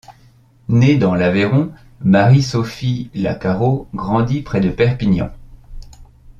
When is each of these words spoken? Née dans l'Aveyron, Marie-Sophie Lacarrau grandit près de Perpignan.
Née 0.67 0.97
dans 0.97 1.13
l'Aveyron, 1.13 1.71
Marie-Sophie 1.99 3.11
Lacarrau 3.13 3.87
grandit 3.93 4.41
près 4.41 4.59
de 4.59 4.71
Perpignan. 4.71 5.29